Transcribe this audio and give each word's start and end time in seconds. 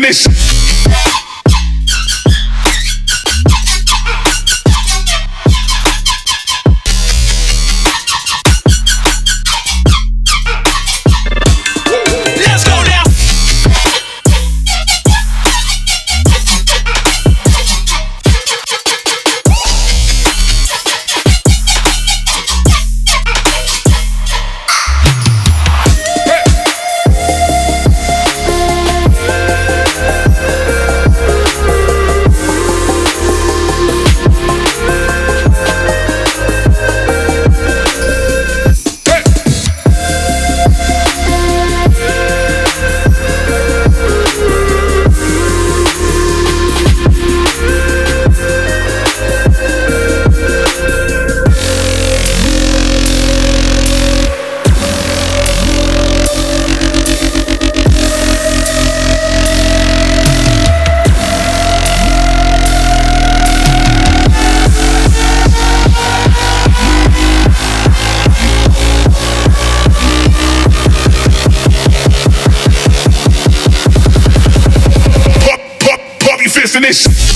fist 0.00 0.63
finish. 76.74 77.33